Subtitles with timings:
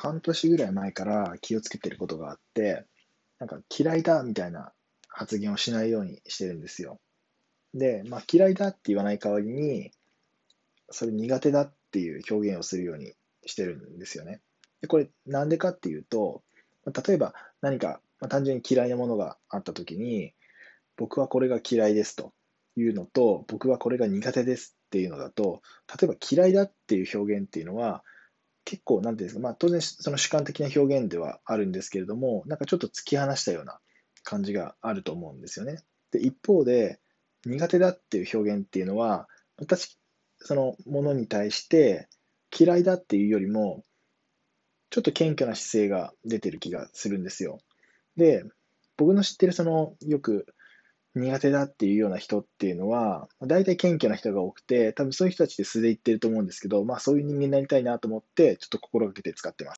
[0.00, 2.84] 半年ぐらい前から気をつけてることがあって、
[3.40, 4.72] なんか嫌いだみたいな
[5.08, 7.00] 発言をしないようにしてるんですよ。
[7.74, 9.90] で、まあ、嫌いだって言わない代わりに、
[10.88, 13.12] それ苦手だっていう表現をするように
[13.44, 14.40] してるんですよね。
[14.80, 16.44] で、これなんでかっていうと、
[16.86, 20.32] 例えば何か、ま、単純に嫌いなものがあったときに、
[20.96, 22.32] 僕はこれが嫌いですと
[22.76, 25.60] いうのと、僕はこれが苦手ですっていうのだと、
[26.00, 28.04] 例えば嫌いだっていう表現っていうのは、
[28.68, 33.80] 結構、なんていうんですか、まあ当然その主観的な表現ではあるんですけれども、なんかちょっと突き放したような
[34.24, 35.78] 感じがあると思うんですよね。
[36.10, 37.00] で、一方で、
[37.46, 39.26] 苦手だっていう表現っていうのは、
[39.56, 39.98] 私、
[40.36, 42.10] そのものに対して
[42.56, 43.84] 嫌いだっていうよりも、
[44.90, 47.60] ちょっと謙虚な姿勢が出てる気がするんですよ。
[48.16, 48.44] で、
[48.98, 50.44] 僕の知ってるその、よく
[51.18, 59.66] 苦手だっていうような人っていうのは、大体謙虚な人が多くて、多分そういう人たちって素で言ってると思うんですけど、まあそういう人間になりたいなと思って、ちょっと心がけて使ってます。